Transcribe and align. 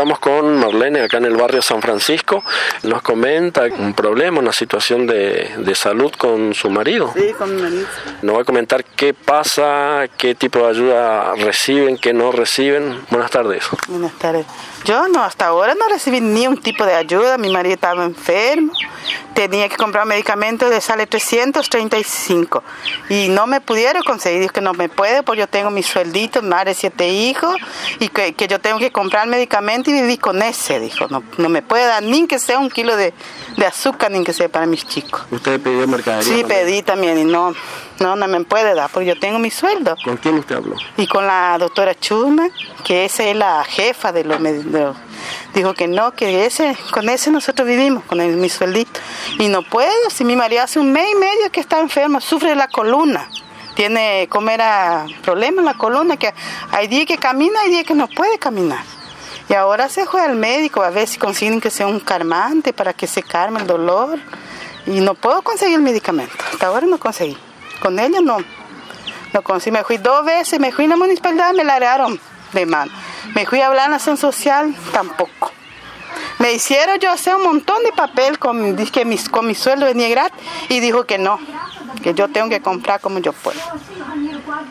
estamos 0.00 0.18
con 0.18 0.56
Marlene 0.56 1.02
acá 1.02 1.18
en 1.18 1.26
el 1.26 1.36
barrio 1.36 1.60
San 1.60 1.82
Francisco. 1.82 2.42
Nos 2.84 3.02
comenta 3.02 3.64
un 3.64 3.92
problema, 3.92 4.38
una 4.38 4.50
situación 4.50 5.06
de, 5.06 5.50
de 5.58 5.74
salud 5.74 6.10
con 6.16 6.54
su 6.54 6.70
marido. 6.70 7.12
Sí, 7.14 7.34
con 7.36 7.54
mi 7.54 7.60
marido. 7.60 7.86
Nos 8.22 8.36
va 8.38 8.40
a 8.40 8.44
comentar 8.44 8.82
qué 8.82 9.12
pasa, 9.12 10.06
qué 10.16 10.34
tipo 10.34 10.60
de 10.60 10.68
ayuda 10.68 11.34
reciben, 11.34 11.98
qué 11.98 12.14
no 12.14 12.32
reciben. 12.32 12.98
Buenas 13.10 13.30
tardes. 13.30 13.64
Buenas 13.88 14.12
tardes. 14.12 14.46
Yo 14.86 15.06
no, 15.08 15.22
hasta 15.22 15.48
ahora 15.48 15.74
no 15.74 15.86
recibí 15.90 16.22
ni 16.22 16.46
un 16.46 16.56
tipo 16.56 16.86
de 16.86 16.94
ayuda. 16.94 17.36
Mi 17.36 17.50
marido 17.50 17.74
estaba 17.74 18.02
enfermo. 18.02 18.72
Tenía 19.48 19.70
que 19.70 19.76
comprar 19.76 20.04
medicamentos 20.04 20.68
de 20.68 20.82
sale 20.82 21.06
335 21.06 22.62
y 23.08 23.28
no 23.28 23.46
me 23.46 23.60
pudieron 23.62 24.02
conseguir. 24.02 24.40
Dijo 24.42 24.52
que 24.52 24.60
no 24.60 24.74
me 24.74 24.88
puede 24.90 25.22
porque 25.22 25.40
yo 25.40 25.46
tengo 25.48 25.70
mi 25.70 25.82
sueldito, 25.82 26.42
madre 26.42 26.74
siete 26.74 27.08
hijos 27.08 27.56
y 28.00 28.08
que, 28.08 28.34
que, 28.34 28.46
yo 28.48 28.60
tengo 28.60 28.78
que 28.78 28.90
comprar 28.92 29.26
medicamento 29.26 29.88
y 29.90 29.94
vivir 29.94 30.20
con 30.20 30.42
ese. 30.42 30.78
Dijo, 30.78 31.06
no, 31.08 31.22
no 31.38 31.48
me 31.48 31.62
puede 31.62 31.86
dar 31.86 32.02
ni 32.02 32.26
que 32.26 32.38
sea 32.38 32.58
un 32.58 32.68
kilo 32.70 32.96
de, 32.96 33.14
de 33.56 33.66
azúcar 33.66 34.10
ni 34.10 34.22
que 34.24 34.32
sea 34.34 34.48
para 34.50 34.66
mis 34.66 34.86
chicos. 34.86 35.22
¿Usted 35.30 35.58
pidió 35.60 35.86
mercadería? 35.88 36.22
Sí, 36.22 36.40
también? 36.42 36.48
pedí 36.66 36.82
también 36.82 37.18
y 37.18 37.24
no, 37.24 37.54
no, 37.98 38.16
no 38.16 38.28
me 38.28 38.44
puede 38.44 38.74
dar 38.74 38.90
porque 38.90 39.06
yo 39.08 39.18
tengo 39.18 39.38
mi 39.38 39.50
sueldo. 39.50 39.96
¿Con 40.04 40.18
quién 40.18 40.36
usted 40.38 40.56
habló? 40.56 40.76
Y 40.98 41.06
con 41.06 41.26
la 41.26 41.56
doctora 41.58 41.94
Chuma, 41.94 42.48
que 42.84 43.06
esa 43.06 43.24
es 43.24 43.34
la 43.36 43.64
jefa 43.64 44.12
de 44.12 44.24
los, 44.24 44.42
de 44.42 44.62
los- 44.80 44.96
dijo 45.54 45.74
que 45.74 45.88
no, 45.88 46.12
que 46.12 46.46
ese, 46.46 46.76
con 46.92 47.08
ese 47.08 47.30
nosotros 47.30 47.66
vivimos, 47.66 48.04
con 48.04 48.20
el- 48.20 48.36
mi 48.36 48.48
sueldito. 48.48 49.00
Y 49.38 49.48
no 49.48 49.62
puedo, 49.62 50.10
si 50.10 50.24
mi 50.24 50.36
marido 50.36 50.62
hace 50.62 50.78
un 50.78 50.92
mes 50.92 51.06
y 51.12 51.14
medio 51.18 51.50
que 51.52 51.60
está 51.60 51.80
enfermo, 51.80 52.20
sufre 52.20 52.54
la 52.54 52.68
columna. 52.68 53.28
Tiene 53.74 54.26
como 54.30 54.50
era 54.50 55.06
problema 55.22 55.60
en 55.62 55.66
la 55.66 55.74
columna, 55.74 56.16
que 56.16 56.32
hay 56.72 56.86
días 56.88 57.06
que 57.06 57.16
camina, 57.18 57.60
hay 57.60 57.70
días 57.70 57.84
que 57.84 57.94
no 57.94 58.08
puede 58.08 58.38
caminar. 58.38 58.82
Y 59.48 59.54
ahora 59.54 59.88
se 59.88 60.04
fue 60.06 60.20
al 60.22 60.36
médico 60.36 60.82
a 60.82 60.90
ver 60.90 61.08
si 61.08 61.18
consiguen 61.18 61.60
que 61.60 61.70
sea 61.70 61.86
un 61.86 61.98
calmante 62.00 62.72
para 62.72 62.92
que 62.92 63.06
se 63.06 63.22
calme 63.22 63.60
el 63.60 63.66
dolor. 63.66 64.18
Y 64.86 65.00
no 65.00 65.14
puedo 65.14 65.42
conseguir 65.42 65.76
el 65.76 65.82
medicamento. 65.82 66.32
Hasta 66.52 66.66
ahora 66.66 66.86
no 66.86 66.98
conseguí. 66.98 67.36
Con 67.82 67.98
ella 67.98 68.20
no. 68.20 68.38
No 69.32 69.42
conseguí. 69.42 69.72
Me 69.76 69.84
fui 69.84 69.98
dos 69.98 70.24
veces, 70.24 70.58
me 70.60 70.70
fui 70.72 70.84
en 70.84 70.90
la 70.90 70.96
municipalidad, 70.96 71.52
me 71.52 71.64
largaron 71.64 72.18
de 72.52 72.66
mano. 72.66 72.92
Me 73.34 73.46
fui 73.46 73.60
a 73.60 73.66
hablar 73.68 73.86
en 73.86 73.90
la 73.92 73.96
acción 73.96 74.16
social, 74.16 74.74
tampoco. 74.92 75.52
Me 76.38 76.52
hicieron 76.54 76.98
yo 76.98 77.10
hacer 77.10 77.36
un 77.36 77.42
montón 77.44 77.82
de 77.84 77.92
papel 77.92 78.38
con, 78.38 78.74
mi- 78.76 78.86
que 78.86 79.04
mis, 79.04 79.28
con 79.28 79.46
mi 79.46 79.54
sueldo 79.54 79.86
venía 79.86 80.08
gratis 80.08 80.40
y 80.68 80.80
dijo 80.80 81.04
que 81.04 81.18
no, 81.18 81.38
que 82.02 82.14
yo 82.14 82.28
tengo 82.28 82.48
que 82.48 82.60
comprar 82.60 83.00
como 83.00 83.18
yo 83.18 83.32
puedo. 83.32 83.60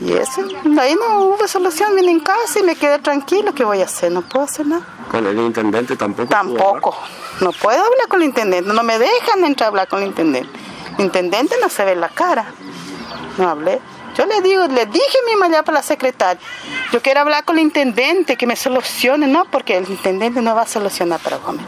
Y 0.00 0.12
eso, 0.12 0.42
ahí 0.80 0.94
no 0.94 1.24
hubo 1.24 1.46
solución, 1.48 1.94
vine 1.96 2.12
en 2.12 2.20
casa 2.20 2.60
y 2.60 2.62
me 2.62 2.76
quedé 2.76 2.98
tranquilo, 3.00 3.52
¿qué 3.54 3.64
voy 3.64 3.80
a 3.82 3.84
hacer? 3.84 4.12
No 4.12 4.22
puedo 4.22 4.44
hacer 4.44 4.66
nada. 4.66 4.86
¿Con 5.10 5.26
el 5.26 5.38
intendente 5.38 5.96
tampoco? 5.96 6.28
Tampoco. 6.28 6.96
No 7.40 7.50
puedo 7.52 7.78
hablar 7.82 8.08
con 8.08 8.20
el 8.22 8.28
intendente. 8.28 8.72
No 8.72 8.82
me 8.82 8.98
dejan 8.98 9.44
entrar 9.44 9.66
a 9.66 9.68
hablar 9.68 9.88
con 9.88 10.00
el 10.02 10.08
intendente. 10.08 10.48
El 10.98 11.04
intendente 11.06 11.56
no 11.60 11.68
se 11.68 11.84
ve 11.84 11.96
la 11.96 12.08
cara. 12.08 12.46
No 13.38 13.48
hablé. 13.48 13.80
Yo 14.16 14.24
le 14.24 14.40
digo, 14.40 14.66
le 14.66 14.86
dije 14.86 15.18
mismo 15.26 15.44
allá 15.44 15.62
para 15.62 15.78
la 15.78 15.82
secretaria. 15.82 16.40
Yo 16.92 17.02
quiero 17.02 17.20
hablar 17.20 17.44
con 17.44 17.58
el 17.58 17.64
intendente, 17.64 18.36
que 18.36 18.46
me 18.46 18.56
solucione. 18.56 19.26
No, 19.26 19.44
porque 19.46 19.76
el 19.76 19.88
intendente 19.88 20.40
no 20.40 20.54
va 20.54 20.62
a 20.62 20.66
solucionar 20.66 21.20
para 21.20 21.36
Gómez. 21.36 21.66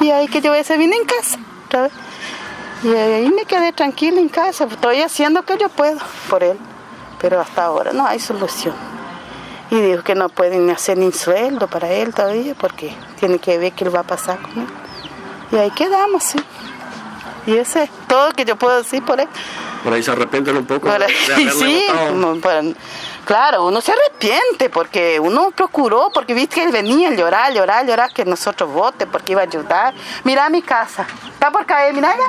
Y 0.00 0.10
ahí 0.10 0.28
que 0.28 0.40
yo 0.40 0.52
se 0.62 0.76
vine 0.76 0.96
en 0.96 1.04
casa. 1.04 1.38
vez. 1.82 1.92
Y 2.84 2.94
ahí 2.94 3.30
me 3.30 3.44
quedé 3.44 3.72
tranquila 3.72 4.20
en 4.20 4.28
casa. 4.28 4.64
Estoy 4.64 5.02
haciendo 5.02 5.40
lo 5.40 5.46
que 5.46 5.56
yo 5.58 5.68
puedo 5.68 5.98
por 6.28 6.44
él. 6.44 6.58
Pero 7.20 7.40
hasta 7.40 7.64
ahora 7.64 7.92
no 7.92 8.06
hay 8.06 8.20
solución. 8.20 8.74
Y 9.70 9.80
dijo 9.80 10.04
que 10.04 10.14
no 10.14 10.28
pueden 10.28 10.68
hacer 10.70 10.98
ni 10.98 11.10
sueldo 11.12 11.66
para 11.66 11.90
él 11.90 12.12
todavía 12.14 12.54
porque 12.54 12.94
tiene 13.18 13.38
que 13.38 13.58
ver 13.58 13.72
qué 13.72 13.88
va 13.88 14.00
a 14.00 14.04
pasar 14.04 14.40
con 14.42 14.62
él. 14.62 14.68
Y 15.50 15.56
ahí 15.56 15.70
quedamos, 15.70 16.22
sí. 16.24 16.38
Y 17.46 17.56
ese 17.56 17.84
es 17.84 17.90
todo 18.06 18.32
que 18.32 18.44
yo 18.44 18.56
puedo 18.56 18.76
decir 18.76 19.04
por 19.04 19.20
él. 19.20 19.28
Por 19.82 19.92
ahí 19.92 20.02
se 20.02 20.10
arrepienten 20.10 20.56
un 20.56 20.66
poco 20.66 20.88
de 20.88 21.08
sí, 21.08 21.86
no, 22.14 22.38
claro, 23.24 23.66
uno 23.66 23.80
se 23.80 23.92
arrepiente 23.92 24.70
porque 24.70 25.18
uno 25.18 25.50
procuró, 25.50 26.10
porque 26.14 26.34
viste 26.34 26.56
que 26.56 26.64
él 26.64 26.72
venía 26.72 27.08
a 27.08 27.12
llorar, 27.12 27.52
llorar, 27.52 27.86
llorar, 27.86 28.12
que 28.12 28.24
nosotros 28.24 28.72
vote 28.72 29.06
porque 29.06 29.32
iba 29.32 29.40
a 29.40 29.44
ayudar. 29.44 29.94
Mira 30.24 30.48
mi 30.48 30.62
casa, 30.62 31.06
está 31.32 31.50
por 31.50 31.66
caer, 31.66 31.94
mira 31.94 32.10
allá, 32.10 32.26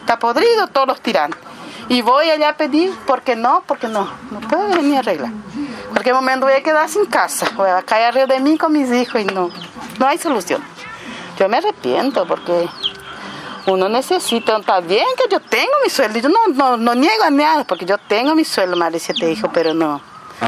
está 0.00 0.18
podrido 0.18 0.68
todos 0.68 0.86
los 0.86 1.00
tirantes. 1.00 1.40
Y 1.88 2.00
voy 2.00 2.30
allá 2.30 2.50
a 2.50 2.56
pedir, 2.56 2.94
porque 3.06 3.34
no, 3.34 3.64
porque 3.66 3.88
no, 3.88 4.08
no 4.30 4.40
puedo 4.40 4.68
venir 4.68 4.96
a 4.96 4.98
arreglar. 5.00 5.30
En 5.30 5.90
cualquier 5.90 6.14
momento 6.14 6.46
voy 6.46 6.54
a 6.54 6.62
quedar 6.62 6.88
sin 6.88 7.04
casa, 7.06 7.50
voy 7.56 7.68
a 7.68 7.82
caer 7.82 8.06
arriba 8.06 8.26
de 8.26 8.40
mí 8.40 8.56
con 8.56 8.72
mis 8.72 8.90
hijos 8.92 9.20
y 9.20 9.24
no, 9.24 9.50
no 9.98 10.06
hay 10.06 10.18
solución. 10.18 10.62
Yo 11.38 11.48
me 11.48 11.56
arrepiento 11.56 12.26
porque 12.26 12.68
uno 13.66 13.88
necesita, 13.88 14.56
está 14.58 14.80
bien 14.80 15.06
que 15.16 15.24
yo 15.30 15.40
tengo 15.40 15.72
mi 15.84 15.90
sueldo, 15.90 16.18
yo 16.18 16.28
no, 16.28 16.38
no, 16.54 16.76
no 16.76 16.94
niego 16.94 17.22
a 17.24 17.30
nada, 17.30 17.64
porque 17.64 17.84
yo 17.84 17.96
tengo 17.98 18.34
mi 18.34 18.44
sueldo, 18.44 18.76
de 18.90 18.98
siete 18.98 19.30
hijos, 19.30 19.50
pero 19.54 19.72
no, 19.74 20.00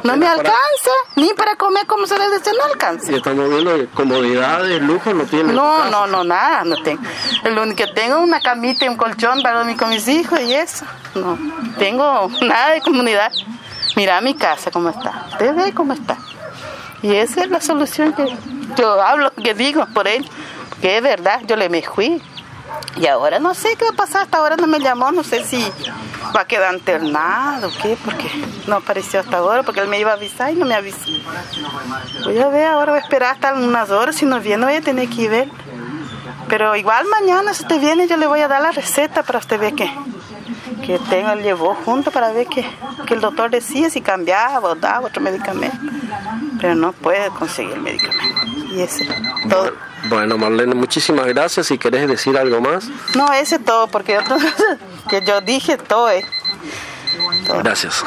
no 0.02 0.16
me 0.16 0.26
para- 0.26 0.32
alcanza, 0.32 0.91
ni 1.16 1.32
para 1.34 1.54
comer 1.56 1.86
como 1.86 2.06
se 2.06 2.19
les 2.19 2.32
dice, 2.32 2.50
no 2.58 2.64
alcanza. 2.64 3.12
Y 3.12 3.16
estamos 3.16 3.48
viendo 3.48 3.74
que 3.76 3.86
comodidades, 3.86 4.82
lujo 4.82 5.14
no 5.14 5.24
tiene. 5.24 5.53
No, 5.53 5.84
no, 5.91 6.06
no, 6.08 6.24
nada, 6.24 6.64
no 6.64 6.76
tengo. 6.82 7.03
Lo 7.44 7.62
único 7.62 7.84
que 7.84 7.92
tengo 7.92 8.16
es 8.19 8.22
una 8.24 8.41
camita 8.41 8.84
y 8.84 8.88
un 8.88 8.97
colchón 8.97 9.41
para 9.42 9.58
dormir 9.58 9.76
con 9.76 9.91
mis 9.91 10.08
hijos 10.08 10.41
y 10.41 10.53
eso. 10.54 10.84
No, 11.14 11.38
tengo 11.78 12.28
nada 12.42 12.72
de 12.72 12.80
comunidad. 12.80 13.30
Mira 13.97 14.20
mi 14.20 14.34
casa 14.34 14.72
cómo 14.72 14.88
está, 14.88 15.26
usted 15.30 15.54
ve 15.54 15.72
cómo 15.72 15.92
está. 15.92 16.16
Y 17.03 17.14
esa 17.14 17.42
es 17.42 17.50
la 17.50 17.60
solución 17.60 18.12
que 18.14 18.36
yo 18.76 19.00
hablo, 19.00 19.30
que 19.34 19.54
digo 19.54 19.86
por 19.94 20.08
él, 20.08 20.28
que 20.80 20.97
es 20.97 21.03
verdad, 21.03 21.42
yo 21.47 21.54
le 21.54 21.69
me 21.69 21.82
fui. 21.82 22.20
Y 22.96 23.06
ahora 23.06 23.38
no 23.40 23.54
sé 23.54 23.76
qué 23.76 23.84
va 23.84 23.90
a 23.90 23.96
pasar, 23.96 24.22
hasta 24.22 24.38
ahora 24.38 24.56
no 24.56 24.66
me 24.66 24.78
llamó, 24.78 25.10
no 25.10 25.24
sé 25.24 25.44
si 25.44 25.60
va 26.34 26.42
a 26.42 26.44
quedar 26.46 26.74
internado 26.74 27.68
o 27.68 27.72
qué, 27.82 27.96
porque 28.04 28.30
no 28.66 28.76
apareció 28.76 29.20
hasta 29.20 29.38
ahora, 29.38 29.62
porque 29.62 29.80
él 29.80 29.88
me 29.88 29.98
iba 29.98 30.12
a 30.12 30.14
avisar 30.14 30.52
y 30.52 30.56
no 30.56 30.64
me 30.64 30.74
avisó. 30.74 31.10
Voy 32.24 32.38
a 32.38 32.48
ver, 32.48 32.66
ahora 32.66 32.92
voy 32.92 33.00
a 33.00 33.02
esperar 33.02 33.34
hasta 33.34 33.54
unas 33.54 33.90
horas, 33.90 34.14
si 34.14 34.26
no 34.26 34.40
viene 34.40 34.64
voy 34.64 34.74
a 34.74 34.80
tener 34.80 35.08
que 35.08 35.22
ir 35.22 35.30
ver. 35.30 35.48
Pero 36.48 36.76
igual 36.76 37.06
mañana 37.06 37.54
si 37.54 37.62
usted 37.62 37.80
viene 37.80 38.06
yo 38.06 38.16
le 38.16 38.26
voy 38.26 38.40
a 38.40 38.48
dar 38.48 38.62
la 38.62 38.70
receta 38.70 39.22
para 39.22 39.38
usted 39.38 39.58
ver 39.58 39.74
que, 39.74 39.91
que 40.84 40.98
tengo, 40.98 41.34
llevó 41.34 41.74
junto 41.74 42.10
para 42.10 42.32
ver 42.32 42.46
que, 42.46 42.64
que 43.06 43.14
el 43.14 43.20
doctor 43.20 43.50
decía 43.50 43.91
si 43.91 44.00
cambiaba 44.00 44.68
o 44.68 44.74
daba 44.74 45.06
otro 45.06 45.22
medicamento. 45.22 45.76
Pero 46.60 46.74
no 46.74 46.92
puede 46.92 47.28
conseguir 47.30 47.72
el 47.72 47.80
medicamento. 47.80 48.53
Y 48.74 48.82
ese 48.82 49.06
todo. 49.48 49.72
Bueno, 50.08 50.36
Marlene, 50.36 50.74
muchísimas 50.74 51.26
gracias. 51.26 51.66
Si 51.68 51.78
querés 51.78 52.08
decir 52.08 52.36
algo 52.36 52.60
más, 52.60 52.88
No, 53.14 53.32
ese 53.32 53.58
todo, 53.58 53.86
porque 53.86 54.18
otro, 54.18 54.36
que 55.08 55.24
yo 55.24 55.40
dije 55.40 55.76
todo 55.76 56.10
es. 56.10 56.24
todo. 57.46 57.58
gracias. 57.58 58.04